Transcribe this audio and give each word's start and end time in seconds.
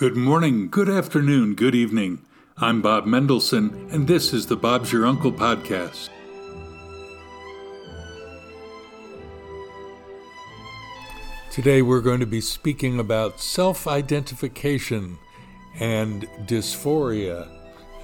Good 0.00 0.16
morning, 0.16 0.70
good 0.70 0.88
afternoon, 0.88 1.54
good 1.54 1.74
evening. 1.74 2.24
I'm 2.56 2.80
Bob 2.80 3.04
Mendelsohn, 3.04 3.86
and 3.92 4.08
this 4.08 4.32
is 4.32 4.46
the 4.46 4.56
Bob's 4.56 4.90
Your 4.94 5.04
Uncle 5.04 5.30
podcast. 5.30 6.08
Today 11.50 11.82
we're 11.82 12.00
going 12.00 12.20
to 12.20 12.26
be 12.26 12.40
speaking 12.40 12.98
about 12.98 13.40
self 13.40 13.86
identification 13.86 15.18
and 15.78 16.22
dysphoria 16.46 17.46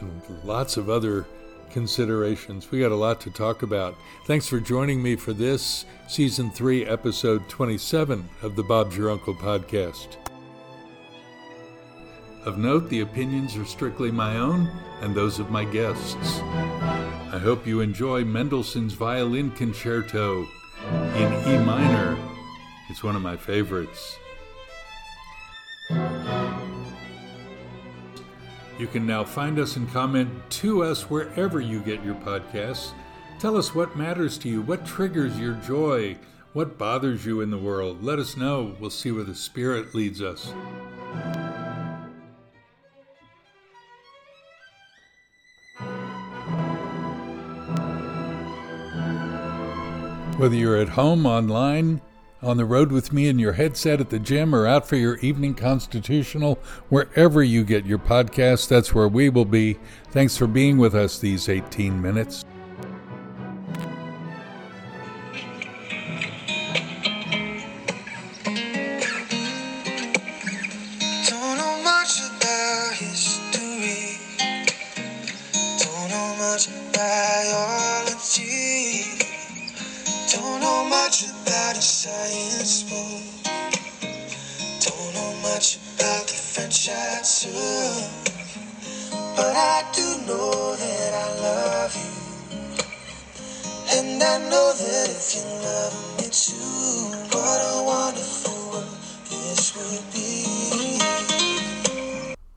and 0.01 0.21
lots 0.45 0.77
of 0.77 0.91
other 0.91 1.27
considerations. 1.71 2.71
We 2.71 2.81
got 2.81 2.93
a 2.93 2.95
lot 2.95 3.23
to 3.23 3.31
talk 3.31 3.63
about. 3.63 3.95
Thanks 4.27 4.47
for 4.47 4.61
joining 4.61 5.03
me 5.03 5.17
for 5.17 5.33
this 5.33 5.87
season 6.09 6.51
3 6.51 6.85
episode 6.85 7.49
27 7.49 8.29
of 8.43 8.55
the 8.55 8.65
Bob's 8.65 8.99
Your 8.99 9.11
Uncle 9.11 9.35
podcast. 9.35 10.26
Of 12.47 12.59
note, 12.59 12.89
the 12.89 13.01
opinions 13.01 13.57
are 13.57 13.65
strictly 13.65 14.13
my 14.13 14.37
own 14.37 14.71
and 15.01 15.13
those 15.13 15.41
of 15.41 15.51
my 15.51 15.65
guests. 15.65 16.39
I 16.41 17.41
hope 17.43 17.67
you 17.67 17.81
enjoy 17.81 18.25
Mendelssohn's 18.25 18.93
Violin 18.93 19.51
Concerto 19.51 20.47
in 21.17 21.33
E 21.49 21.59
minor. 21.65 22.17
It's 22.89 23.03
one 23.03 23.17
of 23.17 23.23
my 23.23 23.37
favorites. 23.37 24.17
You 28.79 28.87
can 28.93 29.09
now 29.09 29.25
find 29.25 29.59
us 29.59 29.75
and 29.75 29.91
comment 29.91 30.31
to 30.51 30.85
us 30.85 31.11
wherever 31.11 31.61
you 31.61 31.81
get 31.81 32.05
your 32.05 32.15
podcasts. 32.15 32.93
Tell 33.41 33.57
us 33.57 33.75
what 33.75 33.97
matters 33.97 34.39
to 34.39 34.49
you, 34.49 34.63
what 34.63 34.87
triggers 34.87 35.37
your 35.37 35.55
joy, 35.55 36.17
what 36.53 36.79
bothers 36.79 37.27
you 37.27 37.41
in 37.41 37.51
the 37.51 37.59
world. 37.59 38.05
Let 38.05 38.21
us 38.21 38.37
know. 38.37 38.77
We'll 38.79 38.91
see 38.91 39.11
where 39.11 39.25
the 39.25 39.35
Spirit 39.35 39.97
leads 39.97 40.23
us. 40.23 40.53
Whether 50.37 50.57
you're 50.57 50.77
at 50.77 50.91
home, 50.91 51.25
online, 51.25 52.03
on 52.43 52.59
the 52.59 52.67
road 52.67 52.93
with 52.93 53.11
me 53.11 53.29
in 53.29 53.39
your 53.39 53.55
headset 53.55 54.03
at 54.03 54.11
the 54.11 54.19
gym, 54.19 54.55
or 54.55 54.67
out 54.67 54.87
for 54.87 54.97
your 54.97 55.17
evening 55.19 55.55
constitutional, 55.55 56.57
wherever 56.91 57.43
you 57.43 57.65
get 57.65 57.87
your 57.87 57.99
podcast, 57.99 58.69
that's 58.69 58.95
where 58.95 59.09
we 59.09 59.31
will 59.31 59.47
be. 59.47 59.79
Thanks 60.11 60.37
for 60.37 60.47
being 60.47 60.77
with 60.77 60.95
us 60.95 61.19
these 61.19 61.49
18 61.49 62.03
minutes. 62.03 62.45
But 89.37 89.53
I 89.55 89.85
do 89.93 90.03
know 90.27 90.75
that 90.75 91.13
I 91.13 91.29
love 91.43 91.95
you. 91.95 92.13
And 93.99 94.23
I 94.23 94.39
know 94.49 94.73
that 94.73 95.11
if 95.11 95.35
you 95.37 95.43
love 95.61 95.95
me 96.17 96.25
too, 96.31 97.13
what 97.37 97.61
a 97.61 97.83
wonderful 97.85 98.71
world 98.71 98.99
this 99.29 99.77
would 99.77 100.07
be. 100.15 100.35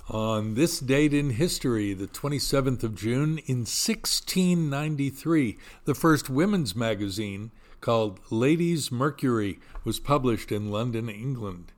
On 0.10 0.54
this 0.54 0.80
date 0.80 1.14
in 1.14 1.32
history, 1.32 1.94
the 1.94 2.08
27th 2.08 2.84
of 2.84 2.96
June, 2.96 3.40
in 3.48 3.66
1693, 3.68 5.58
the 5.84 5.94
first 5.94 6.30
women's 6.30 6.74
magazine 6.74 7.52
called 7.82 8.22
Ladies' 8.30 8.94
Mercury 8.94 9.60
was 9.84 10.00
published 10.00 10.54
in 10.54 10.72
London, 10.72 11.10
England. 11.10 11.74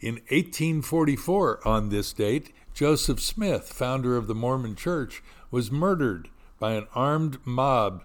In 0.00 0.14
1844, 0.14 1.68
on 1.68 1.90
this 1.90 2.14
date, 2.14 2.54
Joseph 2.72 3.20
Smith, 3.20 3.70
founder 3.70 4.16
of 4.16 4.28
the 4.28 4.34
Mormon 4.34 4.74
Church, 4.74 5.22
was 5.50 5.70
murdered 5.70 6.30
by 6.58 6.72
an 6.72 6.86
armed 6.94 7.38
mob 7.44 8.02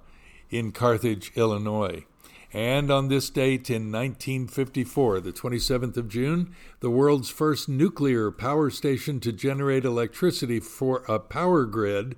in 0.49 0.73
Carthage, 0.73 1.31
Illinois. 1.35 2.03
And 2.51 2.91
on 2.91 3.07
this 3.07 3.29
date 3.29 3.69
in 3.69 3.93
1954, 3.93 5.21
the 5.21 5.31
27th 5.31 5.95
of 5.95 6.09
June, 6.09 6.53
the 6.81 6.89
world's 6.89 7.29
first 7.29 7.69
nuclear 7.69 8.29
power 8.29 8.69
station 8.69 9.21
to 9.21 9.31
generate 9.31 9.85
electricity 9.85 10.59
for 10.59 11.03
a 11.07 11.17
power 11.17 11.63
grid 11.63 12.17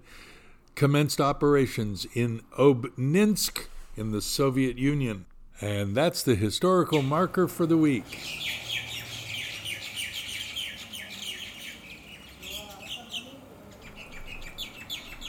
commenced 0.74 1.22
operations 1.22 2.08
in 2.16 2.42
Obninsk 2.58 3.68
in 3.96 4.12
the 4.12 4.22
Soviet 4.22 4.78
Union. 4.80 5.26
And 5.62 5.96
that's 5.96 6.24
the 6.24 6.36
historical 6.36 7.04
marker 7.04 7.48
for 7.48 7.68
the 7.68 7.78
week. 7.78 8.67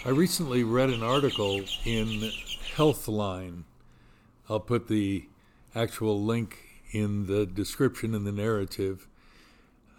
I 0.08 0.12
recently 0.12 0.64
read 0.64 0.88
an 0.88 1.02
article 1.02 1.60
in 1.84 2.30
Healthline. 2.74 3.64
I'll 4.48 4.58
put 4.58 4.88
the 4.88 5.26
actual 5.74 6.24
link 6.24 6.56
in 6.92 7.26
the 7.26 7.44
description 7.44 8.14
in 8.14 8.24
the 8.24 8.32
narrative. 8.32 9.06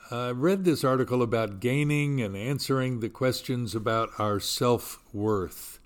I 0.09 0.31
read 0.31 0.63
this 0.63 0.83
article 0.83 1.21
about 1.21 1.59
gaining 1.59 2.21
and 2.21 2.35
answering 2.35 3.01
the 3.01 3.09
questions 3.09 3.75
about 3.75 4.09
our 4.17 4.39
self 4.39 4.99
worth. 5.13 5.77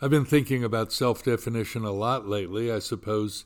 I've 0.00 0.10
been 0.10 0.24
thinking 0.24 0.64
about 0.64 0.92
self 0.92 1.22
definition 1.22 1.84
a 1.84 1.92
lot 1.92 2.26
lately, 2.26 2.68
I 2.68 2.80
suppose, 2.80 3.44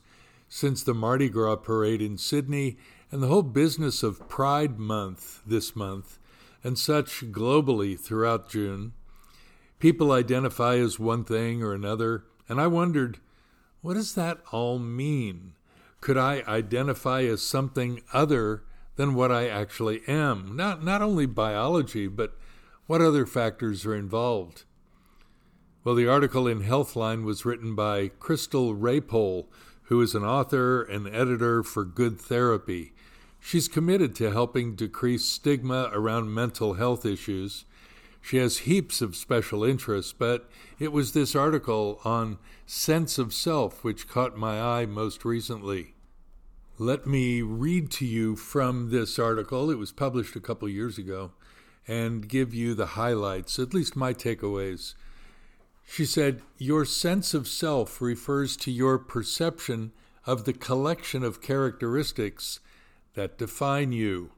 since 0.49 0.81
the 0.81 0.95
Mardi 0.95 1.29
Gras 1.29 1.57
parade 1.57 2.01
in 2.01 2.17
Sydney 2.17 2.77
and 3.11 3.21
the 3.21 3.27
whole 3.27 3.43
business 3.43 4.01
of 4.01 4.27
Pride 4.27 4.79
Month 4.79 5.43
this 5.45 5.75
month 5.75 6.17
and 6.63 6.75
such 6.75 7.31
globally 7.31 7.99
throughout 7.99 8.49
June. 8.49 8.93
People 9.79 10.11
identify 10.11 10.75
as 10.77 10.99
one 10.99 11.23
thing 11.23 11.61
or 11.61 11.73
another, 11.73 12.23
and 12.49 12.59
I 12.59 12.67
wondered, 12.67 13.19
what 13.81 13.93
does 13.93 14.15
that 14.15 14.39
all 14.51 14.79
mean? 14.79 15.53
Could 16.01 16.17
I 16.17 16.43
identify 16.47 17.23
as 17.23 17.41
something 17.41 18.01
other 18.11 18.63
than 18.95 19.13
what 19.13 19.31
I 19.31 19.47
actually 19.47 20.01
am? 20.07 20.55
Not, 20.55 20.83
not 20.83 21.01
only 21.01 21.25
biology, 21.27 22.07
but 22.07 22.35
what 22.87 23.01
other 23.01 23.25
factors 23.25 23.85
are 23.85 23.95
involved? 23.95 24.63
Well, 25.83 25.95
the 25.95 26.07
article 26.07 26.47
in 26.47 26.63
Healthline 26.63 27.23
was 27.23 27.45
written 27.45 27.75
by 27.75 28.09
Crystal 28.19 28.75
Raypole, 28.75 29.45
who 29.83 30.01
is 30.01 30.15
an 30.15 30.23
author 30.23 30.81
and 30.81 31.07
editor 31.07 31.63
for 31.63 31.85
Good 31.85 32.19
Therapy. 32.19 32.93
She's 33.39 33.67
committed 33.67 34.15
to 34.15 34.31
helping 34.31 34.75
decrease 34.75 35.25
stigma 35.25 35.89
around 35.93 36.33
mental 36.33 36.73
health 36.73 37.05
issues. 37.05 37.65
She 38.21 38.37
has 38.37 38.59
heaps 38.59 39.01
of 39.01 39.15
special 39.15 39.63
interests, 39.63 40.13
but 40.13 40.49
it 40.79 40.91
was 40.91 41.13
this 41.13 41.35
article 41.35 41.99
on 42.03 42.39
sense 42.65 43.17
of 43.17 43.33
self 43.33 43.83
which 43.83 44.07
caught 44.07 44.37
my 44.37 44.61
eye 44.61 44.85
most 44.85 45.23
recently. 45.23 45.93
Let 46.77 47.07
me 47.07 47.41
read 47.41 47.89
to 47.91 48.05
you 48.05 48.35
from 48.35 48.91
this 48.91 49.17
article. 49.17 49.71
It 49.71 49.79
was 49.79 49.91
published 49.91 50.35
a 50.35 50.41
couple 50.41 50.69
years 50.69 50.97
ago 50.97 51.31
and 51.87 52.27
give 52.27 52.53
you 52.53 52.75
the 52.75 52.87
highlights, 52.87 53.57
at 53.57 53.73
least 53.73 53.95
my 53.95 54.13
takeaways. 54.13 54.93
She 55.89 56.05
said, 56.05 56.41
Your 56.57 56.85
sense 56.85 57.33
of 57.33 57.47
self 57.47 58.01
refers 58.01 58.57
to 58.57 58.71
your 58.71 58.99
perception 58.99 59.91
of 60.25 60.43
the 60.43 60.53
collection 60.53 61.23
of 61.23 61.41
characteristics 61.41 62.59
that 63.13 63.37
define 63.37 63.93
you. 63.93 64.31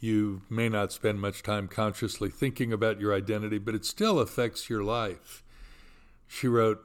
You 0.00 0.42
may 0.48 0.68
not 0.68 0.92
spend 0.92 1.20
much 1.20 1.42
time 1.42 1.66
consciously 1.66 2.30
thinking 2.30 2.72
about 2.72 3.00
your 3.00 3.14
identity, 3.14 3.58
but 3.58 3.74
it 3.74 3.84
still 3.84 4.20
affects 4.20 4.70
your 4.70 4.84
life. 4.84 5.42
She 6.28 6.46
wrote 6.46 6.84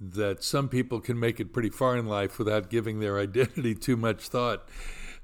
that 0.00 0.44
some 0.44 0.68
people 0.68 1.00
can 1.00 1.18
make 1.18 1.40
it 1.40 1.52
pretty 1.52 1.70
far 1.70 1.96
in 1.96 2.06
life 2.06 2.38
without 2.38 2.70
giving 2.70 3.00
their 3.00 3.18
identity 3.20 3.74
too 3.74 3.96
much 3.96 4.28
thought. 4.28 4.68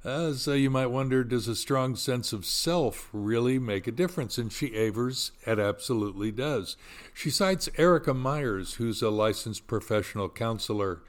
Uh, 0.05 0.33
so 0.33 0.53
you 0.53 0.71
might 0.71 0.87
wonder 0.87 1.25
does 1.25 1.49
a 1.49 1.57
strong 1.57 1.97
sense 1.97 2.33
of 2.33 2.45
self 2.47 3.09
really 3.13 3.59
make 3.59 3.87
a 3.87 3.93
difference? 3.93 4.39
And 4.39 4.53
she 4.53 4.75
avers 4.75 5.33
it 5.45 5.59
absolutely 5.59 6.31
does. 6.31 6.77
She 7.13 7.31
cites 7.31 7.69
Erica 7.77 8.15
Myers, 8.15 8.75
who's 8.75 9.03
a 9.03 9.11
licensed 9.11 9.67
professional 9.67 10.29
counselor 10.29 11.03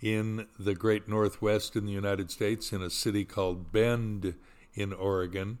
in 0.00 0.48
the 0.58 0.74
great 0.74 1.08
Northwest 1.08 1.76
in 1.76 1.86
the 1.86 1.92
United 1.92 2.32
States 2.32 2.72
in 2.72 2.82
a 2.82 2.90
city 2.90 3.24
called 3.24 3.70
Bend 3.70 4.34
in 4.74 4.92
Oregon, 4.92 5.58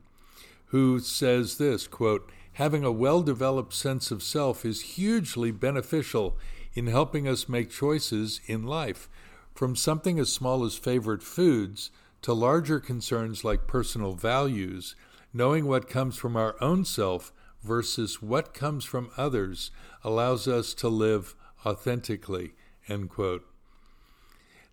who 0.72 0.98
says 0.98 1.58
this 1.58 1.86
quote, 1.86 2.30
Having 2.54 2.84
a 2.84 2.92
well 2.92 3.22
developed 3.22 3.72
sense 3.72 4.10
of 4.10 4.22
self 4.22 4.64
is 4.64 4.96
hugely 4.96 5.50
beneficial 5.50 6.36
in 6.74 6.86
helping 6.86 7.26
us 7.28 7.48
make 7.48 7.70
choices 7.70 8.40
in 8.46 8.64
life, 8.64 9.08
from 9.54 9.76
something 9.76 10.18
as 10.18 10.32
small 10.32 10.64
as 10.64 10.76
favorite 10.76 11.22
foods 11.22 11.90
to 12.22 12.32
larger 12.32 12.80
concerns 12.80 13.44
like 13.44 13.66
personal 13.66 14.12
values, 14.12 14.96
Knowing 15.34 15.66
what 15.66 15.88
comes 15.88 16.16
from 16.16 16.36
our 16.36 16.54
own 16.60 16.84
self 16.84 17.32
versus 17.62 18.20
what 18.20 18.52
comes 18.52 18.84
from 18.84 19.10
others 19.16 19.70
allows 20.04 20.46
us 20.46 20.74
to 20.74 20.88
live 20.88 21.34
authentically. 21.64 22.52
End 22.88 23.08
quote. 23.08 23.46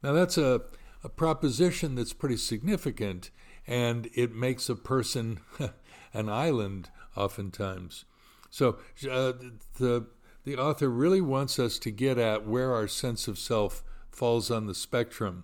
Now, 0.03 0.11
that's 0.11 0.37
a, 0.37 0.61
a 1.03 1.09
proposition 1.09 1.95
that's 1.95 2.13
pretty 2.13 2.37
significant, 2.37 3.31
and 3.67 4.09
it 4.13 4.33
makes 4.33 4.67
a 4.67 4.75
person 4.75 5.39
an 6.13 6.29
island 6.29 6.89
oftentimes. 7.15 8.05
So, 8.49 8.77
uh, 9.09 9.33
the, 9.77 10.07
the 10.43 10.57
author 10.57 10.89
really 10.89 11.21
wants 11.21 11.59
us 11.59 11.77
to 11.79 11.91
get 11.91 12.17
at 12.17 12.47
where 12.47 12.73
our 12.73 12.87
sense 12.87 13.27
of 13.27 13.37
self 13.37 13.83
falls 14.11 14.49
on 14.49 14.65
the 14.65 14.75
spectrum. 14.75 15.43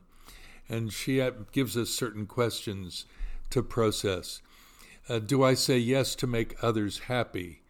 And 0.67 0.91
she 0.91 1.21
gives 1.51 1.77
us 1.77 1.91
certain 1.91 2.25
questions 2.25 3.05
to 3.51 3.61
process. 3.61 4.41
Uh, 5.07 5.19
do 5.19 5.43
I 5.43 5.53
say 5.53 5.77
yes 5.77 6.15
to 6.15 6.27
make 6.27 6.63
others 6.63 6.99
happy? 6.99 7.61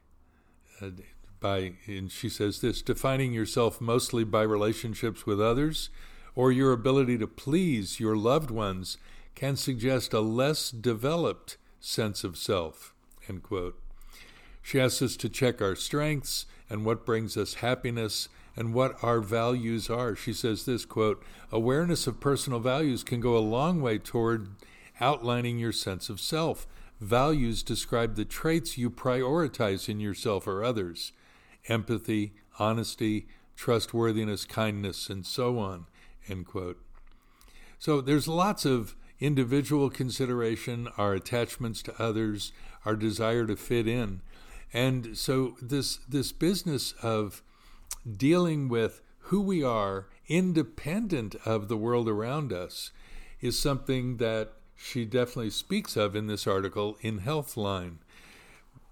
Uh, 0.82 0.92
by 1.40 1.74
and 1.86 2.12
she 2.12 2.30
says 2.30 2.62
this 2.62 2.82
defining 2.82 3.34
yourself 3.34 3.80
mostly 3.80 4.24
by 4.24 4.42
relationships 4.42 5.26
with 5.26 5.40
others 5.40 5.90
or 6.34 6.52
your 6.52 6.72
ability 6.72 7.18
to 7.18 7.28
please 7.28 8.00
your 8.00 8.16
loved 8.16 8.50
ones 8.50 8.98
can 9.36 9.56
suggest 9.56 10.14
a 10.14 10.22
less 10.22 10.72
developed 10.72 11.58
sense 11.86 12.24
of 12.24 12.38
self 12.38 12.94
she 14.62 14.80
asks 14.80 15.02
us 15.02 15.16
to 15.18 15.30
check 15.30 15.62
our 15.62 15.76
strengths 15.76 16.46
and 16.70 16.86
what 16.86 17.06
brings 17.06 17.38
us 17.38 17.56
happiness 17.56 18.30
and 18.56 18.74
what 18.74 18.96
our 19.04 19.20
values 19.20 19.90
are 19.90 20.16
she 20.16 20.34
says 20.34 20.66
this 20.66 20.86
quote 20.86 21.24
awareness 21.52 22.08
of 22.08 22.20
personal 22.20 22.60
values 22.60 23.04
can 23.04 23.20
go 23.20 23.38
a 23.38 23.40
long 23.40 23.82
way 23.82 23.98
toward 23.98 24.48
outlining 25.00 25.60
your 25.60 25.72
sense 25.72 26.10
of 26.10 26.20
self 26.20 26.68
values 27.02 27.62
describe 27.62 28.16
the 28.16 28.26
traits 28.26 28.78
you 28.78 28.90
prioritize 28.90 29.90
in 29.90 30.00
yourself 30.00 30.48
or 30.48 30.64
others 30.64 31.12
empathy, 31.68 32.34
honesty, 32.60 33.28
trustworthiness, 33.56 34.46
kindness, 34.46 35.10
and 35.10 35.26
so 35.26 35.60
on. 35.60 35.86
End 36.28 36.46
quote. 36.46 36.82
So 37.80 38.02
there's 38.02 38.28
lots 38.28 38.66
of 38.66 38.96
individual 39.20 39.90
consideration, 39.90 40.90
our 40.98 41.14
attachments 41.14 41.82
to 41.84 42.02
others, 42.02 42.52
our 42.86 42.96
desire 42.96 43.46
to 43.46 43.56
fit 43.56 43.88
in. 43.88 44.22
And 44.74 45.18
so 45.18 45.56
this 45.62 45.98
this 46.08 46.32
business 46.32 46.94
of 47.02 47.42
dealing 48.18 48.68
with 48.68 49.02
who 49.30 49.42
we 49.42 49.64
are 49.64 50.08
independent 50.28 51.36
of 51.46 51.68
the 51.68 51.78
world 51.78 52.08
around 52.10 52.52
us 52.52 52.92
is 53.42 53.58
something 53.58 54.18
that 54.18 54.54
she 54.76 55.06
definitely 55.06 55.50
speaks 55.50 55.96
of 55.96 56.16
in 56.16 56.28
this 56.28 56.46
article 56.46 56.98
in 57.02 57.22
Healthline. 57.22 57.98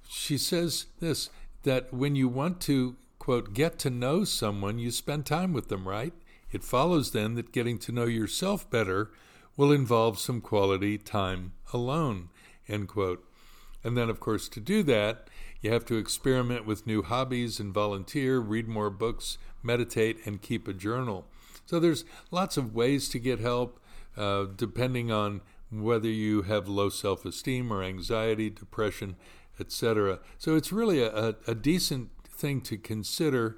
She 0.07 0.37
says 0.37 0.87
this 0.99 1.29
that 1.63 1.93
when 1.93 2.15
you 2.15 2.27
want 2.27 2.59
to, 2.61 2.95
quote, 3.19 3.53
get 3.53 3.79
to 3.79 3.89
know 3.89 4.23
someone, 4.23 4.79
you 4.79 4.91
spend 4.91 5.25
time 5.25 5.53
with 5.53 5.69
them, 5.69 5.87
right? 5.87 6.13
It 6.51 6.63
follows 6.63 7.11
then 7.11 7.35
that 7.35 7.51
getting 7.51 7.79
to 7.79 7.91
know 7.91 8.05
yourself 8.05 8.69
better 8.69 9.11
will 9.57 9.71
involve 9.71 10.19
some 10.19 10.41
quality 10.41 10.97
time 10.97 11.53
alone, 11.71 12.29
end 12.67 12.87
quote. 12.87 13.27
And 13.83 13.97
then, 13.97 14.09
of 14.09 14.19
course, 14.19 14.47
to 14.49 14.59
do 14.59 14.83
that, 14.83 15.27
you 15.61 15.71
have 15.71 15.85
to 15.85 15.97
experiment 15.97 16.65
with 16.65 16.87
new 16.87 17.03
hobbies 17.03 17.59
and 17.59 17.73
volunteer, 17.73 18.39
read 18.39 18.67
more 18.67 18.89
books, 18.89 19.37
meditate, 19.61 20.17
and 20.25 20.41
keep 20.41 20.67
a 20.67 20.73
journal. 20.73 21.25
So 21.65 21.79
there's 21.79 22.05
lots 22.31 22.57
of 22.57 22.75
ways 22.75 23.07
to 23.09 23.19
get 23.19 23.39
help, 23.39 23.79
uh, 24.17 24.45
depending 24.55 25.11
on 25.11 25.41
whether 25.71 26.07
you 26.07 26.43
have 26.43 26.67
low 26.67 26.89
self 26.89 27.25
esteem 27.25 27.71
or 27.71 27.81
anxiety, 27.81 28.49
depression, 28.49 29.15
etc. 29.59 30.19
So 30.37 30.55
it's 30.55 30.71
really 30.71 31.01
a, 31.01 31.35
a, 31.47 31.55
decent 31.55 32.09
thing 32.27 32.61
to 32.61 32.77
consider 32.77 33.55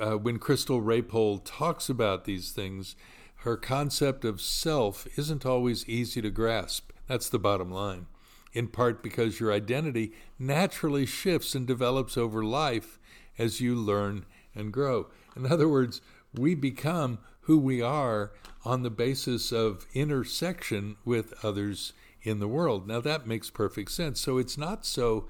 uh, 0.00 0.12
when 0.12 0.38
Crystal 0.38 0.80
Raypole 0.80 1.42
talks 1.44 1.88
about 1.88 2.24
these 2.24 2.52
things. 2.52 2.96
Her 3.40 3.56
concept 3.56 4.24
of 4.26 4.40
self 4.40 5.06
isn't 5.16 5.46
always 5.46 5.88
easy 5.88 6.20
to 6.20 6.30
grasp. 6.30 6.92
That's 7.06 7.28
the 7.28 7.38
bottom 7.38 7.70
line. 7.70 8.06
In 8.52 8.68
part 8.68 9.02
because 9.02 9.40
your 9.40 9.52
identity 9.52 10.12
naturally 10.38 11.06
shifts 11.06 11.54
and 11.54 11.66
develops 11.66 12.18
over 12.18 12.44
life 12.44 12.98
as 13.38 13.60
you 13.60 13.74
learn 13.74 14.26
and 14.54 14.72
grow. 14.72 15.06
In 15.34 15.50
other 15.50 15.68
words, 15.68 16.02
we 16.34 16.54
become 16.54 17.18
who 17.42 17.58
we 17.58 17.80
are 17.80 18.32
on 18.64 18.82
the 18.82 18.90
basis 18.90 19.52
of 19.52 19.86
intersection 19.94 20.96
with 21.04 21.32
others 21.42 21.94
in 22.22 22.40
the 22.40 22.48
world. 22.48 22.86
Now 22.86 23.00
that 23.00 23.26
makes 23.26 23.48
perfect 23.48 23.90
sense. 23.90 24.20
So 24.20 24.36
it's 24.36 24.58
not 24.58 24.84
so 24.84 25.28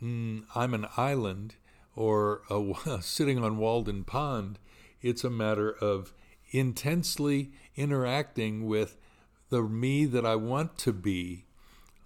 mm, 0.00 0.44
I'm 0.54 0.72
an 0.72 0.86
island 0.96 1.56
or 1.96 2.42
a, 2.48 2.74
sitting 3.02 3.42
on 3.42 3.58
Walden 3.58 4.04
Pond. 4.04 4.60
It's 5.00 5.24
a 5.24 5.30
matter 5.30 5.72
of 5.72 6.12
intensely 6.52 7.50
interacting 7.74 8.66
with 8.66 8.96
the 9.48 9.62
me 9.62 10.04
that 10.04 10.24
I 10.24 10.36
want 10.36 10.78
to 10.78 10.92
be 10.92 11.44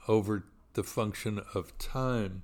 over 0.09 0.45
the 0.75 0.83
function 0.83 1.41
of 1.55 1.77
time. 1.79 2.43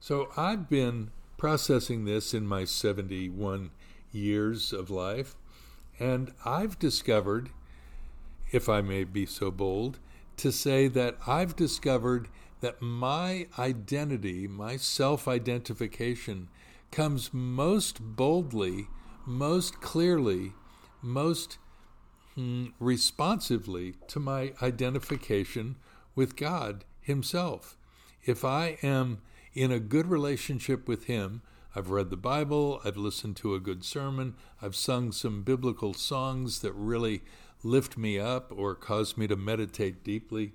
So 0.00 0.28
I've 0.36 0.68
been 0.68 1.10
processing 1.36 2.04
this 2.04 2.34
in 2.34 2.46
my 2.46 2.64
71 2.64 3.70
years 4.12 4.72
of 4.72 4.90
life, 4.90 5.34
and 5.98 6.32
I've 6.44 6.78
discovered, 6.78 7.50
if 8.52 8.68
I 8.68 8.80
may 8.80 9.04
be 9.04 9.26
so 9.26 9.50
bold, 9.50 9.98
to 10.38 10.50
say 10.50 10.88
that 10.88 11.16
I've 11.26 11.56
discovered 11.56 12.28
that 12.60 12.80
my 12.80 13.46
identity, 13.58 14.48
my 14.48 14.76
self 14.76 15.28
identification, 15.28 16.48
comes 16.90 17.30
most 17.32 18.00
boldly, 18.00 18.88
most 19.26 19.80
clearly, 19.80 20.52
most 21.04 21.58
mm, 22.36 22.72
responsively 22.80 23.94
to 24.08 24.18
my 24.18 24.52
identification 24.62 25.76
with 26.14 26.34
God 26.34 26.84
Himself. 27.00 27.76
If 28.24 28.44
I 28.44 28.78
am 28.82 29.18
in 29.52 29.70
a 29.70 29.78
good 29.78 30.06
relationship 30.06 30.88
with 30.88 31.04
Him, 31.04 31.42
I've 31.76 31.90
read 31.90 32.10
the 32.10 32.16
Bible, 32.16 32.80
I've 32.84 32.96
listened 32.96 33.36
to 33.36 33.54
a 33.54 33.60
good 33.60 33.84
sermon, 33.84 34.34
I've 34.62 34.76
sung 34.76 35.12
some 35.12 35.42
biblical 35.42 35.92
songs 35.92 36.60
that 36.60 36.72
really 36.72 37.22
lift 37.62 37.98
me 37.98 38.18
up 38.18 38.52
or 38.54 38.74
cause 38.74 39.16
me 39.16 39.26
to 39.26 39.36
meditate 39.36 40.04
deeply. 40.04 40.52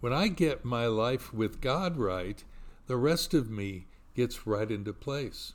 When 0.00 0.12
I 0.12 0.28
get 0.28 0.64
my 0.64 0.86
life 0.86 1.32
with 1.32 1.60
God 1.60 1.96
right, 1.96 2.44
the 2.86 2.96
rest 2.96 3.34
of 3.34 3.50
me 3.50 3.86
gets 4.14 4.46
right 4.46 4.70
into 4.70 4.92
place. 4.92 5.54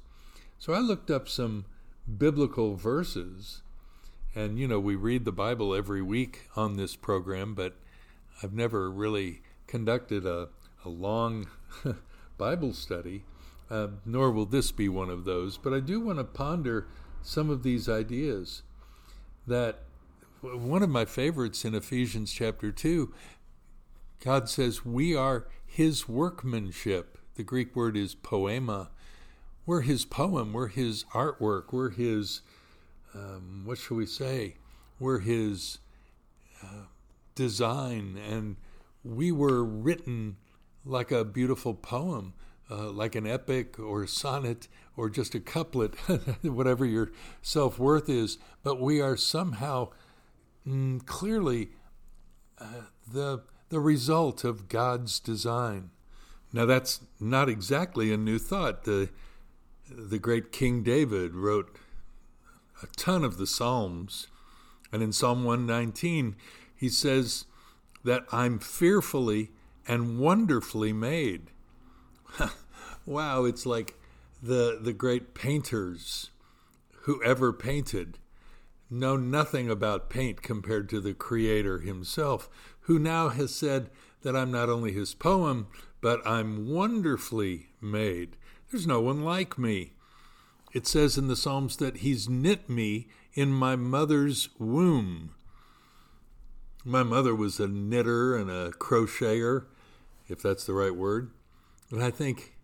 So 0.57 0.73
I 0.73 0.79
looked 0.79 1.09
up 1.09 1.29
some 1.29 1.65
biblical 2.17 2.75
verses, 2.75 3.61
and 4.39 4.57
you 4.57 4.67
know, 4.67 4.79
we 4.79 4.95
read 4.95 5.25
the 5.25 5.33
Bible 5.33 5.75
every 5.75 6.01
week 6.01 6.49
on 6.55 6.77
this 6.77 6.95
program, 6.95 7.53
but 7.53 7.75
I've 8.41 8.53
never 8.53 8.89
really 8.89 9.41
conducted 9.67 10.25
a, 10.25 10.47
a 10.85 10.89
long 10.89 11.47
Bible 12.37 12.73
study, 12.73 13.25
uh, 13.69 13.87
nor 14.05 14.31
will 14.31 14.45
this 14.45 14.71
be 14.71 14.87
one 14.87 15.09
of 15.09 15.25
those. 15.25 15.57
But 15.57 15.73
I 15.73 15.81
do 15.81 15.99
want 15.99 16.19
to 16.19 16.23
ponder 16.23 16.87
some 17.21 17.49
of 17.49 17.63
these 17.63 17.89
ideas 17.89 18.63
that 19.45 19.79
one 20.41 20.83
of 20.83 20.89
my 20.89 21.03
favorites 21.03 21.65
in 21.65 21.75
Ephesians 21.75 22.31
chapter 22.31 22.71
2, 22.71 23.13
God 24.23 24.47
says, 24.47 24.85
We 24.85 25.13
are 25.13 25.47
His 25.65 26.07
workmanship. 26.07 27.17
The 27.35 27.43
Greek 27.43 27.75
word 27.75 27.97
is 27.97 28.15
poema. 28.15 28.89
We're 29.65 29.81
His 29.81 30.05
poem, 30.05 30.53
we're 30.53 30.69
His 30.69 31.03
artwork, 31.13 31.73
we're 31.73 31.89
His, 31.89 32.41
um, 33.13 33.63
what 33.65 33.77
shall 33.77 33.97
we 33.97 34.05
say? 34.05 34.55
We're 34.99 35.19
His 35.19 35.79
uh, 36.63 36.85
design, 37.35 38.19
and 38.29 38.57
we 39.03 39.31
were 39.31 39.63
written 39.63 40.37
like 40.85 41.11
a 41.11 41.23
beautiful 41.23 41.73
poem. 41.73 42.33
Uh, 42.71 42.91
like 42.91 43.15
an 43.15 43.25
epic 43.25 43.79
or 43.79 44.05
sonnet 44.05 44.67
or 44.95 45.09
just 45.09 45.33
a 45.33 45.39
couplet, 45.39 45.95
whatever 46.43 46.85
your 46.85 47.11
self 47.41 47.79
worth 47.79 48.07
is, 48.07 48.37
but 48.61 48.79
we 48.79 49.01
are 49.01 49.17
somehow 49.17 49.89
mm, 50.67 51.03
clearly 51.07 51.69
uh, 52.59 52.83
the 53.11 53.41
the 53.69 53.79
result 53.79 54.43
of 54.43 54.67
God's 54.67 55.19
design. 55.19 55.91
Now 56.51 56.65
that's 56.65 57.01
not 57.19 57.49
exactly 57.49 58.11
a 58.11 58.17
new 58.17 58.37
thought. 58.37 58.83
The 58.83 59.09
the 59.89 60.19
great 60.19 60.51
King 60.51 60.83
David 60.83 61.33
wrote 61.33 61.75
a 62.81 62.87
ton 62.95 63.23
of 63.23 63.37
the 63.37 63.47
Psalms, 63.47 64.27
and 64.91 65.03
in 65.03 65.11
Psalm 65.11 65.43
119 65.43 66.35
he 66.75 66.89
says 66.89 67.45
that 68.03 68.23
I'm 68.31 68.59
fearfully 68.59 69.51
and 69.87 70.19
wonderfully 70.19 70.93
made. 70.93 71.51
wow, 73.05 73.43
it's 73.43 73.65
like 73.65 73.95
the 74.41 74.79
the 74.81 74.93
great 74.93 75.33
painters 75.33 76.31
who 77.01 77.21
ever 77.23 77.51
painted 77.51 78.17
know 78.89 79.17
nothing 79.17 79.69
about 79.69 80.09
paint 80.09 80.41
compared 80.41 80.89
to 80.89 80.99
the 80.99 81.13
Creator 81.13 81.79
himself, 81.79 82.49
who 82.81 82.97
now 82.97 83.29
has 83.29 83.53
said 83.53 83.89
that 84.21 84.35
I'm 84.35 84.51
not 84.51 84.69
only 84.69 84.91
his 84.91 85.13
poem, 85.13 85.67
but 86.01 86.25
I'm 86.25 86.69
wonderfully 86.69 87.67
made. 87.81 88.35
There's 88.71 88.87
no 88.87 89.01
one 89.01 89.23
like 89.23 89.57
me. 89.57 89.93
It 90.73 90.87
says 90.87 91.17
in 91.17 91.27
the 91.27 91.35
Psalms 91.35 91.77
that 91.77 91.97
He's 91.97 92.29
knit 92.29 92.69
me 92.69 93.07
in 93.33 93.51
my 93.51 93.75
mother's 93.75 94.49
womb. 94.59 95.31
My 96.85 97.03
mother 97.03 97.35
was 97.35 97.59
a 97.59 97.67
knitter 97.67 98.35
and 98.35 98.49
a 98.49 98.71
crocheter, 98.71 99.65
if 100.27 100.41
that's 100.41 100.65
the 100.65 100.73
right 100.73 100.95
word. 100.95 101.31
And 101.91 102.03
I 102.03 102.11
think 102.11 102.55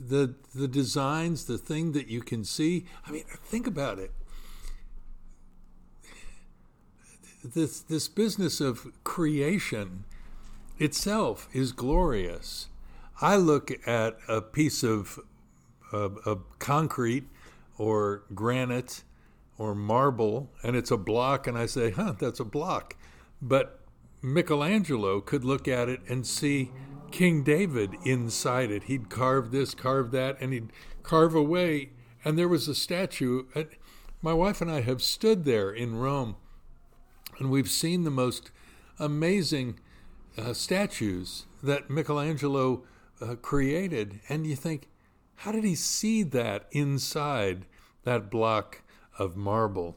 the 0.00 0.34
the 0.54 0.68
designs, 0.68 1.44
the 1.44 1.58
thing 1.58 1.92
that 1.92 2.08
you 2.08 2.22
can 2.22 2.44
see, 2.44 2.86
I 3.06 3.10
mean, 3.10 3.24
think 3.44 3.66
about 3.66 3.98
it. 3.98 4.12
This 7.44 7.80
this 7.80 8.08
business 8.08 8.60
of 8.60 8.86
creation 9.04 10.04
itself 10.78 11.48
is 11.52 11.72
glorious. 11.72 12.68
I 13.20 13.36
look 13.36 13.72
at 13.86 14.16
a 14.28 14.40
piece 14.40 14.84
of, 14.84 15.18
of 15.92 16.58
concrete 16.58 17.24
or 17.76 18.24
granite 18.34 19.04
or 19.56 19.74
marble 19.74 20.50
and 20.62 20.76
it's 20.76 20.90
a 20.90 20.96
block, 20.96 21.46
and 21.46 21.58
I 21.58 21.66
say, 21.66 21.90
huh, 21.90 22.14
that's 22.18 22.40
a 22.40 22.44
block. 22.44 22.96
But 23.42 23.80
Michelangelo 24.22 25.20
could 25.20 25.44
look 25.44 25.68
at 25.68 25.88
it 25.88 26.00
and 26.08 26.26
see 26.26 26.70
King 27.10 27.42
David 27.42 27.94
inside 28.04 28.70
it. 28.70 28.84
He'd 28.84 29.08
carve 29.08 29.50
this, 29.50 29.74
carve 29.74 30.10
that, 30.12 30.40
and 30.40 30.52
he'd 30.52 30.72
carve 31.02 31.34
away, 31.34 31.90
and 32.24 32.38
there 32.38 32.48
was 32.48 32.68
a 32.68 32.74
statue. 32.74 33.44
My 34.20 34.32
wife 34.32 34.60
and 34.60 34.70
I 34.70 34.80
have 34.82 35.02
stood 35.02 35.44
there 35.44 35.70
in 35.70 35.96
Rome, 35.96 36.36
and 37.38 37.50
we've 37.50 37.70
seen 37.70 38.04
the 38.04 38.10
most 38.10 38.50
amazing 38.98 39.78
uh, 40.36 40.52
statues 40.52 41.46
that 41.62 41.88
Michelangelo 41.88 42.84
uh, 43.20 43.36
created, 43.36 44.20
and 44.28 44.46
you 44.46 44.56
think, 44.56 44.88
how 45.38 45.52
did 45.52 45.64
he 45.64 45.74
see 45.74 46.22
that 46.24 46.66
inside 46.72 47.64
that 48.04 48.30
block 48.30 48.82
of 49.18 49.36
marble? 49.36 49.96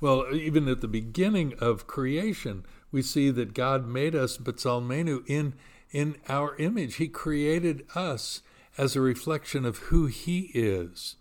Well, 0.00 0.32
even 0.32 0.68
at 0.68 0.80
the 0.80 0.88
beginning 0.88 1.54
of 1.58 1.86
creation, 1.86 2.64
we 2.92 3.02
see 3.02 3.30
that 3.30 3.54
God 3.54 3.86
made 3.86 4.14
us 4.14 4.38
B'Tselmenu 4.38 5.22
in 5.26 5.54
in 5.90 6.16
our 6.28 6.56
image. 6.56 6.96
He 6.96 7.08
created 7.08 7.84
us 7.96 8.42
as 8.78 8.94
a 8.94 9.00
reflection 9.00 9.64
of 9.64 9.78
who 9.78 10.06
He 10.06 10.50
is. 10.54 11.16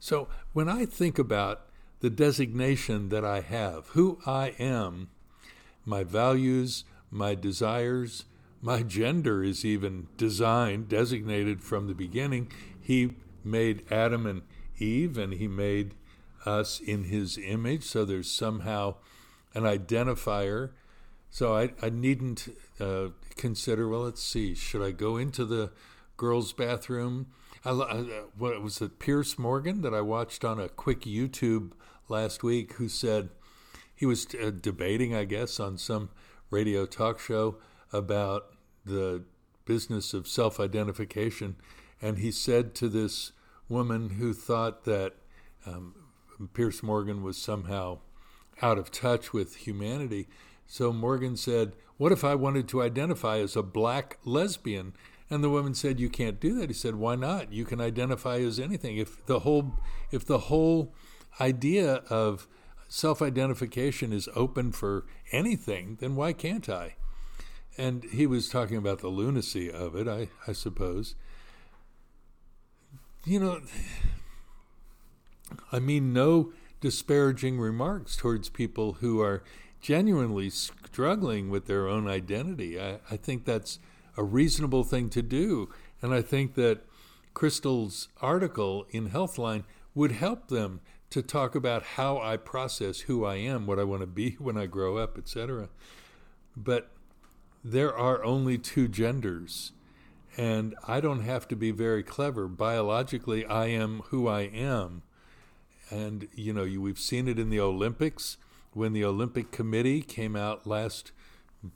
So 0.00 0.28
when 0.52 0.68
I 0.68 0.84
think 0.84 1.18
about 1.18 1.66
the 2.00 2.10
designation 2.10 3.10
that 3.10 3.24
I 3.24 3.40
have, 3.40 3.88
who 3.88 4.18
I 4.26 4.54
am, 4.58 5.10
my 5.84 6.02
values, 6.02 6.84
my 7.10 7.36
desires, 7.36 8.24
my 8.60 8.82
gender 8.82 9.42
is 9.42 9.64
even 9.64 10.08
designed, 10.16 10.88
designated 10.88 11.62
from 11.62 11.86
the 11.86 11.94
beginning. 11.94 12.50
He 12.82 13.12
made 13.44 13.90
Adam 13.90 14.26
and 14.26 14.42
Eve, 14.78 15.16
and 15.16 15.34
He 15.34 15.48
made 15.48 15.94
us 16.44 16.80
in 16.80 17.04
His 17.04 17.38
image. 17.38 17.84
So 17.84 18.04
there's 18.04 18.30
somehow 18.30 18.96
an 19.54 19.62
identifier. 19.62 20.70
So 21.30 21.56
I, 21.56 21.70
I 21.80 21.88
needn't 21.88 22.54
uh, 22.78 23.08
consider, 23.36 23.88
well, 23.88 24.02
let's 24.02 24.22
see, 24.22 24.54
should 24.54 24.82
I 24.82 24.90
go 24.90 25.16
into 25.16 25.46
the 25.46 25.72
girls' 26.16 26.52
bathroom? 26.52 27.28
I, 27.64 27.70
I, 27.70 27.96
what 28.36 28.60
was 28.60 28.82
it, 28.82 28.98
Piers 28.98 29.38
Morgan 29.38 29.80
that 29.82 29.94
I 29.94 30.00
watched 30.00 30.44
on 30.44 30.60
a 30.60 30.68
quick 30.68 31.02
YouTube 31.02 31.72
last 32.08 32.42
week 32.42 32.74
who 32.74 32.88
said 32.88 33.30
he 33.94 34.04
was 34.04 34.26
uh, 34.34 34.50
debating, 34.50 35.14
I 35.14 35.24
guess, 35.24 35.60
on 35.60 35.78
some 35.78 36.10
radio 36.50 36.86
talk 36.86 37.20
show 37.20 37.56
about 37.92 38.46
the 38.84 39.24
business 39.64 40.12
of 40.12 40.26
self 40.26 40.58
identification. 40.58 41.56
And 42.02 42.18
he 42.18 42.32
said 42.32 42.74
to 42.74 42.88
this 42.88 43.32
woman 43.68 44.10
who 44.10 44.34
thought 44.34 44.84
that 44.84 45.14
um, 45.64 45.94
Piers 46.52 46.82
Morgan 46.82 47.22
was 47.22 47.38
somehow 47.38 48.00
out 48.60 48.76
of 48.76 48.90
touch 48.90 49.32
with 49.32 49.56
humanity. 49.56 50.28
So 50.66 50.92
Morgan 50.92 51.36
said, 51.36 51.74
What 51.96 52.12
if 52.12 52.24
I 52.24 52.34
wanted 52.34 52.68
to 52.68 52.82
identify 52.82 53.38
as 53.38 53.56
a 53.56 53.62
black 53.62 54.18
lesbian? 54.24 54.94
And 55.30 55.42
the 55.42 55.50
woman 55.50 55.74
said, 55.74 56.00
You 56.00 56.10
can't 56.10 56.40
do 56.40 56.58
that. 56.58 56.68
He 56.70 56.74
said, 56.74 56.96
Why 56.96 57.14
not? 57.14 57.52
You 57.52 57.64
can 57.64 57.80
identify 57.80 58.38
as 58.38 58.58
anything. 58.58 58.98
If 58.98 59.24
the 59.26 59.40
whole 59.40 59.78
if 60.10 60.26
the 60.26 60.38
whole 60.38 60.92
idea 61.40 62.02
of 62.10 62.48
self 62.88 63.22
identification 63.22 64.12
is 64.12 64.28
open 64.34 64.72
for 64.72 65.06
anything, 65.30 65.96
then 66.00 66.16
why 66.16 66.32
can't 66.32 66.68
I? 66.68 66.96
And 67.78 68.04
he 68.04 68.26
was 68.26 68.50
talking 68.50 68.76
about 68.76 68.98
the 68.98 69.08
lunacy 69.08 69.70
of 69.70 69.96
it, 69.96 70.06
I, 70.06 70.28
I 70.46 70.52
suppose. 70.52 71.14
You 73.24 73.38
know, 73.38 73.60
I 75.70 75.78
mean, 75.78 76.12
no 76.12 76.52
disparaging 76.80 77.60
remarks 77.60 78.16
towards 78.16 78.48
people 78.48 78.94
who 78.94 79.20
are 79.20 79.44
genuinely 79.80 80.50
struggling 80.50 81.48
with 81.48 81.66
their 81.66 81.86
own 81.86 82.08
identity. 82.08 82.80
I, 82.80 82.98
I 83.10 83.16
think 83.16 83.44
that's 83.44 83.78
a 84.16 84.24
reasonable 84.24 84.82
thing 84.82 85.08
to 85.10 85.22
do. 85.22 85.70
And 86.00 86.12
I 86.12 86.20
think 86.20 86.54
that 86.54 86.80
Crystal's 87.32 88.08
article 88.20 88.86
in 88.90 89.10
Healthline 89.10 89.64
would 89.94 90.12
help 90.12 90.48
them 90.48 90.80
to 91.10 91.22
talk 91.22 91.54
about 91.54 91.82
how 91.82 92.18
I 92.18 92.36
process 92.36 93.00
who 93.00 93.24
I 93.24 93.36
am, 93.36 93.66
what 93.66 93.78
I 93.78 93.84
want 93.84 94.00
to 94.00 94.06
be 94.06 94.30
when 94.38 94.56
I 94.56 94.66
grow 94.66 94.96
up, 94.96 95.16
etc. 95.16 95.68
But 96.56 96.90
there 97.62 97.96
are 97.96 98.24
only 98.24 98.58
two 98.58 98.88
genders, 98.88 99.72
and 100.36 100.74
I 100.86 101.00
don't 101.00 101.22
have 101.22 101.46
to 101.48 101.56
be 101.56 101.70
very 101.70 102.02
clever. 102.02 102.48
Biologically, 102.48 103.44
I 103.44 103.66
am 103.66 104.00
who 104.06 104.28
I 104.28 104.42
am. 104.42 105.02
And, 105.90 106.28
you 106.34 106.52
know, 106.52 106.64
we've 106.80 106.98
seen 106.98 107.28
it 107.28 107.38
in 107.38 107.50
the 107.50 107.60
Olympics 107.60 108.38
when 108.72 108.92
the 108.92 109.04
Olympic 109.04 109.50
Committee 109.50 110.00
came 110.00 110.34
out 110.34 110.66
last 110.66 111.12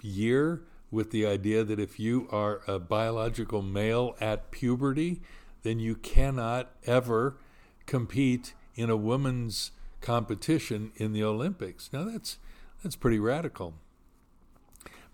year 0.00 0.62
with 0.90 1.10
the 1.10 1.26
idea 1.26 1.64
that 1.64 1.78
if 1.78 2.00
you 2.00 2.28
are 2.30 2.62
a 2.66 2.78
biological 2.78 3.60
male 3.60 4.16
at 4.20 4.50
puberty, 4.50 5.20
then 5.62 5.78
you 5.78 5.94
cannot 5.94 6.70
ever 6.86 7.36
compete 7.84 8.54
in 8.74 8.88
a 8.88 8.96
women's 8.96 9.72
competition 10.00 10.92
in 10.96 11.12
the 11.12 11.24
Olympics. 11.24 11.90
Now 11.92 12.04
that's 12.04 12.38
that's 12.82 12.96
pretty 12.96 13.18
radical. 13.18 13.74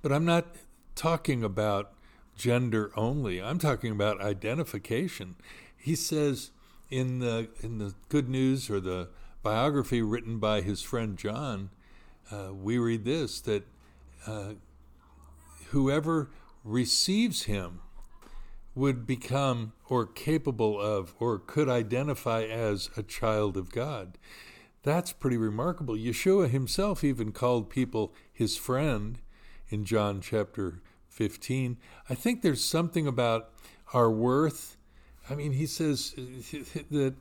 But 0.03 0.13
I'm 0.13 0.25
not 0.25 0.57
talking 0.95 1.43
about 1.43 1.93
gender 2.37 2.91
only. 2.97 3.43
I'm 3.43 3.59
talking 3.59 3.93
about 3.93 4.21
identification. 4.21 5.37
He 5.77 5.95
says 5.95 6.51
in 6.91 7.19
the 7.19 7.49
in 7.61 7.79
the 7.79 7.95
good 8.09 8.29
news 8.29 8.71
or 8.71 8.81
the 8.81 9.09
biography 9.43 10.03
written 10.03 10.39
by 10.39 10.61
his 10.61 10.83
friend 10.83 11.17
John, 11.17 11.71
uh, 12.31 12.53
we 12.53 12.79
read 12.79 13.05
this 13.05 13.41
that 13.41 13.67
uh, 14.27 14.55
whoever 15.71 16.31
receives 16.65 17.45
him 17.45 17.81
would 18.75 19.07
become 19.07 19.73
or 19.89 20.07
capable 20.07 20.81
of 20.81 21.15
or 21.19 21.39
could 21.39 21.69
identify 21.69 22.43
as 22.45 22.89
a 22.97 23.03
child 23.03 23.57
of 23.57 23.71
God. 23.71 24.17
That's 24.83 25.13
pretty 25.13 25.37
remarkable. 25.37 25.95
Yeshua 25.95 26.49
himself 26.49 27.05
even 27.05 27.33
called 27.33 27.71
people 27.71 28.15
his 28.33 28.57
friend 28.57 29.19
in 29.69 29.85
John 29.85 30.21
chapter 30.21 30.81
15. 31.13 31.77
I 32.09 32.15
think 32.15 32.43
there's 32.43 32.65
something 32.65 33.07
about 33.07 33.51
our 33.93 34.11
worth. 34.11 34.77
I 35.29 35.35
mean, 35.35 35.53
he 35.53 35.67
says 35.67 36.13
that 36.91 37.15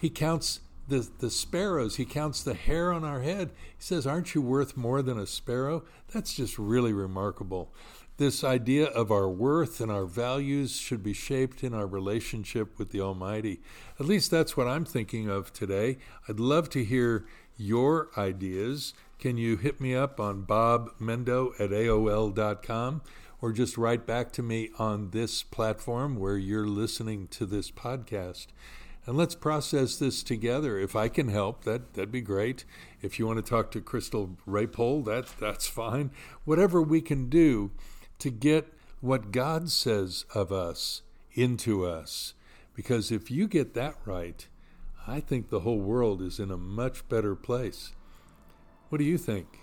he 0.00 0.10
counts 0.10 0.60
the, 0.86 1.08
the 1.18 1.30
sparrows, 1.30 1.96
he 1.96 2.04
counts 2.04 2.42
the 2.42 2.54
hair 2.54 2.92
on 2.92 3.04
our 3.04 3.20
head. 3.20 3.50
He 3.76 3.82
says, 3.82 4.06
Aren't 4.06 4.34
you 4.34 4.42
worth 4.42 4.76
more 4.76 5.02
than 5.02 5.18
a 5.18 5.26
sparrow? 5.26 5.84
That's 6.12 6.34
just 6.34 6.58
really 6.58 6.92
remarkable. 6.92 7.72
This 8.16 8.42
idea 8.42 8.86
of 8.86 9.12
our 9.12 9.28
worth 9.28 9.80
and 9.80 9.92
our 9.92 10.06
values 10.06 10.76
should 10.76 11.04
be 11.04 11.12
shaped 11.12 11.62
in 11.62 11.72
our 11.72 11.86
relationship 11.86 12.78
with 12.78 12.90
the 12.90 13.00
Almighty. 13.00 13.60
At 14.00 14.06
least 14.06 14.30
that's 14.30 14.56
what 14.56 14.66
I'm 14.66 14.84
thinking 14.84 15.28
of 15.28 15.52
today. 15.52 15.98
I'd 16.28 16.40
love 16.40 16.68
to 16.70 16.84
hear 16.84 17.26
your 17.56 18.08
ideas. 18.16 18.92
Can 19.18 19.36
you 19.36 19.56
hit 19.56 19.80
me 19.80 19.94
up 19.94 20.18
on 20.18 20.44
bobmendo 20.44 21.52
at 21.60 21.70
AOL.com 21.70 23.02
or 23.40 23.52
just 23.52 23.78
write 23.78 24.06
back 24.06 24.32
to 24.32 24.42
me 24.42 24.70
on 24.78 25.10
this 25.10 25.42
platform 25.42 26.16
where 26.16 26.36
you're 26.36 26.66
listening 26.66 27.28
to 27.28 27.46
this 27.46 27.70
podcast? 27.70 28.48
And 29.06 29.16
let's 29.16 29.34
process 29.34 29.96
this 29.96 30.22
together. 30.22 30.78
If 30.78 30.94
I 30.94 31.08
can 31.08 31.28
help, 31.28 31.64
that, 31.64 31.94
that'd 31.94 32.12
be 32.12 32.20
great. 32.20 32.64
If 33.00 33.18
you 33.18 33.26
want 33.26 33.42
to 33.42 33.50
talk 33.50 33.70
to 33.70 33.80
Crystal 33.80 34.36
Raypole, 34.46 35.04
that, 35.06 35.28
that's 35.40 35.66
fine. 35.66 36.10
Whatever 36.44 36.82
we 36.82 37.00
can 37.00 37.30
do 37.30 37.70
to 38.18 38.30
get 38.30 38.72
what 39.00 39.30
God 39.30 39.70
says 39.70 40.24
of 40.34 40.52
us 40.52 41.02
into 41.32 41.86
us. 41.86 42.34
Because 42.74 43.10
if 43.10 43.30
you 43.30 43.48
get 43.48 43.74
that 43.74 43.94
right, 44.04 44.46
I 45.06 45.20
think 45.20 45.48
the 45.48 45.60
whole 45.60 45.80
world 45.80 46.20
is 46.20 46.38
in 46.38 46.50
a 46.50 46.58
much 46.58 47.08
better 47.08 47.34
place. 47.34 47.92
What 48.90 48.98
do 48.98 49.04
you 49.04 49.16
think? 49.16 49.60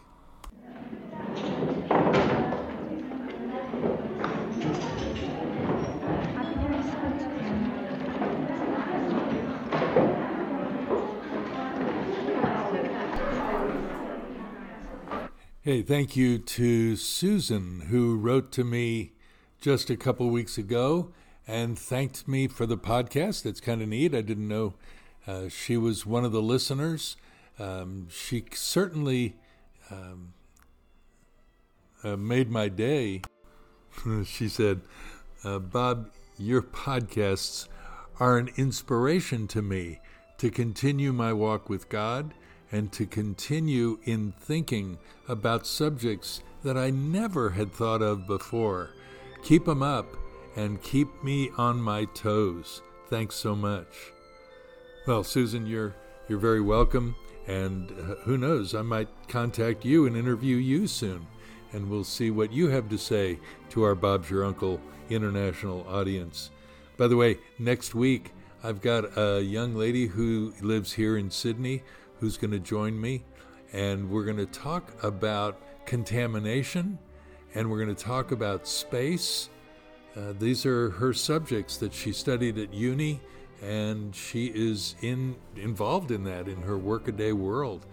Hey, 15.65 15.81
thank 15.81 16.15
you 16.15 16.38
to 16.38 16.95
Susan, 16.95 17.88
who 17.89 18.17
wrote 18.17 18.51
to 18.51 18.63
me 18.63 19.13
just 19.60 19.89
a 19.89 19.98
couple 19.98 20.29
weeks 20.29 20.60
ago 20.60 21.12
and 21.48 21.75
thanked 21.75 22.27
me 22.27 22.48
for 22.48 22.67
the 22.67 22.77
podcast. 22.77 23.41
That's 23.41 23.60
kind 23.60 23.81
of 23.81 23.88
neat. 23.88 24.13
I 24.13 24.22
didn't 24.22 24.48
know 24.48 24.75
uh, 25.25 25.50
she 25.50 25.75
was 25.75 26.05
one 26.05 26.24
of 26.24 26.31
the 26.31 26.41
listeners. 26.43 27.17
Um, 27.57 28.10
she 28.12 28.45
certainly 28.53 29.38
um, 29.89 30.34
uh, 32.03 32.15
made 32.15 32.51
my 32.51 32.69
day. 32.69 33.24
she 34.24 34.48
said, 34.48 34.81
uh, 35.43 35.57
Bob, 35.57 36.12
your 36.38 36.62
podcasts 36.62 37.67
are 38.19 38.38
an 38.38 38.51
inspiration 38.55 39.48
to 39.48 39.63
me 39.63 40.00
to 40.38 40.51
continue 40.51 41.12
my 41.12 41.34
walk 41.34 41.69
with 41.69 41.89
God 41.89 42.36
and 42.72 42.91
to 42.91 43.05
continue 43.05 44.00
in 44.03 44.34
thinking 44.39 44.98
about 45.27 45.67
subjects 45.67 46.41
that 46.63 46.77
I 46.77 46.89
never 46.89 47.51
had 47.51 47.72
thought 47.72 48.01
of 48.01 48.27
before. 48.27 48.91
Keep 49.43 49.65
them 49.65 49.84
up 49.84 50.07
and 50.55 50.81
keep 50.81 51.24
me 51.24 51.51
on 51.57 51.81
my 51.81 52.05
toes. 52.05 52.81
Thanks 53.10 53.36
so 53.36 53.55
much. 53.55 53.88
Well, 55.05 55.24
Susan, 55.24 55.67
you're 55.67 55.95
you're 56.27 56.39
very 56.39 56.62
welcome, 56.62 57.15
and 57.45 57.91
uh, 57.91 58.15
who 58.24 58.38
knows, 58.38 58.74
I 58.74 58.81
might 58.81 59.07
contact 59.27 59.86
you 59.86 60.07
and 60.07 60.17
interview 60.17 60.55
you 60.55 60.88
soon, 60.88 61.27
and 61.72 61.88
we'll 61.88 62.03
see 62.03 62.31
what 62.31 62.51
you 62.51 62.69
have 62.69 62.89
to 62.89 62.98
say 62.98 63.39
to 63.69 63.84
our 63.84 63.93
Bob's 63.93 64.31
Your 64.31 64.43
Uncle 64.43 64.81
international 65.10 65.86
audience. 65.88 66.50
By 66.98 67.07
the 67.07 67.17
way, 67.17 67.38
next 67.60 67.93
week 67.93 68.31
I've 68.63 68.81
got 68.81 69.15
a 69.15 69.41
young 69.41 69.75
lady 69.75 70.07
who 70.07 70.53
lives 70.62 70.93
here 70.93 71.17
in 71.17 71.29
Sydney 71.29 71.84
who's 72.25 72.38
going 72.38 72.50
to 72.50 72.60
join 72.60 73.00
me, 73.00 73.24
and 73.72 74.10
we're 74.10 74.25
going 74.25 74.36
to 74.36 74.48
talk 74.48 74.91
about 75.03 75.62
contamination 75.86 76.98
and 77.53 77.70
we're 77.70 77.77
going 77.77 77.96
to 77.96 78.03
talk 78.03 78.32
about 78.32 78.67
space. 78.67 79.50
Uh, 80.17 80.34
these 80.39 80.65
are 80.65 80.89
her 80.89 81.13
subjects 81.13 81.77
that 81.77 81.94
she 81.94 82.12
studied 82.12 82.58
at 82.58 82.74
uni, 82.74 83.22
and 83.62 84.15
she 84.15 84.48
is 84.48 84.96
in 85.01 85.36
involved 85.55 86.10
in 86.10 86.24
that 86.24 86.48
in 86.48 86.63
her 86.63 86.79
workaday 86.79 87.32
world. 87.32 87.86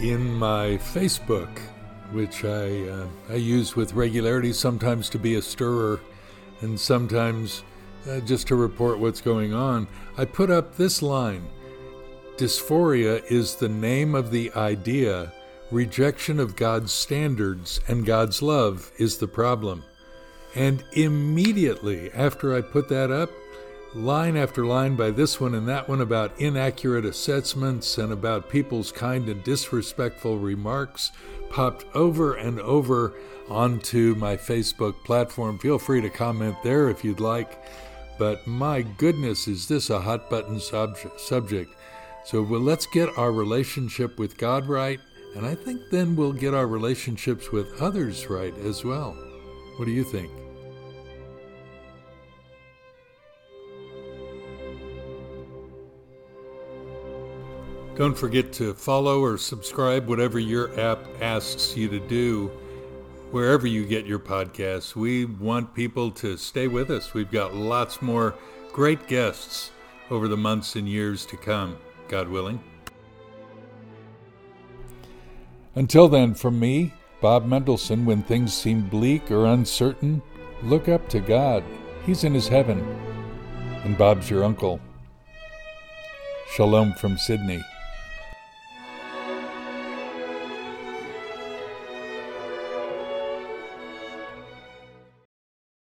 In 0.00 0.34
my 0.34 0.78
Facebook, 0.92 1.58
which 2.12 2.44
I 2.44 2.88
uh, 2.88 3.06
I 3.30 3.36
use 3.36 3.74
with 3.74 3.94
regularity, 3.94 4.52
sometimes 4.52 5.08
to 5.10 5.18
be 5.18 5.36
a 5.36 5.42
stirrer, 5.42 6.00
and 6.60 6.78
sometimes 6.78 7.62
uh, 8.08 8.20
just 8.20 8.48
to 8.48 8.56
report 8.56 8.98
what's 8.98 9.20
going 9.20 9.52
on. 9.52 9.88
I 10.16 10.24
put 10.24 10.50
up 10.50 10.76
this 10.76 11.02
line: 11.02 11.48
Dysphoria 12.36 13.22
is 13.30 13.56
the 13.56 13.68
name 13.68 14.14
of 14.14 14.30
the 14.30 14.52
idea. 14.52 15.32
Rejection 15.70 16.40
of 16.40 16.56
God's 16.56 16.92
standards 16.92 17.80
and 17.86 18.04
God's 18.04 18.42
love 18.42 18.90
is 18.98 19.18
the 19.18 19.28
problem. 19.28 19.84
And 20.56 20.82
immediately 20.92 22.10
after 22.12 22.56
I 22.56 22.60
put 22.60 22.88
that 22.88 23.12
up, 23.12 23.30
line 23.94 24.36
after 24.36 24.64
line 24.64 24.94
by 24.94 25.10
this 25.10 25.40
one 25.40 25.54
and 25.54 25.68
that 25.68 25.88
one 25.88 26.00
about 26.00 26.38
inaccurate 26.40 27.04
assessments 27.04 27.98
and 27.98 28.12
about 28.12 28.48
people's 28.48 28.92
kind 28.92 29.28
and 29.28 29.42
disrespectful 29.42 30.38
remarks 30.38 31.10
popped 31.50 31.84
over 31.94 32.34
and 32.34 32.60
over 32.60 33.14
onto 33.48 34.14
my 34.14 34.36
Facebook 34.36 34.94
platform. 35.04 35.58
Feel 35.58 35.78
free 35.78 36.00
to 36.00 36.08
comment 36.08 36.56
there 36.62 36.88
if 36.88 37.04
you'd 37.04 37.20
like. 37.20 37.64
But 38.18 38.46
my 38.46 38.82
goodness, 38.82 39.48
is 39.48 39.66
this 39.66 39.90
a 39.90 40.00
hot 40.00 40.30
button 40.30 40.60
subject? 40.60 41.74
So 42.24 42.42
well, 42.42 42.60
let's 42.60 42.86
get 42.86 43.16
our 43.18 43.32
relationship 43.32 44.18
with 44.18 44.36
God 44.36 44.68
right, 44.68 45.00
and 45.34 45.46
I 45.46 45.54
think 45.54 45.80
then 45.90 46.14
we'll 46.14 46.34
get 46.34 46.54
our 46.54 46.66
relationships 46.66 47.50
with 47.50 47.80
others 47.80 48.28
right 48.28 48.56
as 48.58 48.84
well. 48.84 49.16
What 49.76 49.86
do 49.86 49.90
you 49.90 50.04
think? 50.04 50.30
Don't 57.96 58.16
forget 58.16 58.52
to 58.54 58.72
follow 58.72 59.20
or 59.20 59.36
subscribe, 59.36 60.06
whatever 60.06 60.38
your 60.38 60.78
app 60.80 61.00
asks 61.20 61.76
you 61.76 61.88
to 61.88 62.00
do, 62.00 62.48
wherever 63.30 63.66
you 63.66 63.84
get 63.84 64.06
your 64.06 64.18
podcasts. 64.18 64.96
We 64.96 65.26
want 65.26 65.74
people 65.74 66.10
to 66.12 66.36
stay 66.36 66.66
with 66.66 66.90
us. 66.90 67.12
We've 67.12 67.30
got 67.30 67.54
lots 67.54 68.00
more 68.00 68.34
great 68.72 69.06
guests 69.06 69.70
over 70.10 70.28
the 70.28 70.36
months 70.36 70.76
and 70.76 70.88
years 70.88 71.26
to 71.26 71.36
come, 71.36 71.76
God 72.08 72.28
willing. 72.28 72.62
Until 75.74 76.08
then, 76.08 76.34
from 76.34 76.58
me, 76.58 76.92
Bob 77.20 77.46
Mendelsohn, 77.46 78.06
when 78.06 78.22
things 78.22 78.54
seem 78.54 78.88
bleak 78.88 79.30
or 79.30 79.46
uncertain, 79.46 80.22
look 80.62 80.88
up 80.88 81.08
to 81.10 81.20
God. 81.20 81.62
He's 82.06 82.24
in 82.24 82.34
his 82.34 82.48
heaven. 82.48 82.80
And 83.84 83.96
Bob's 83.98 84.30
your 84.30 84.42
uncle. 84.42 84.80
Shalom 86.52 86.94
from 86.94 87.18
Sydney. 87.18 87.62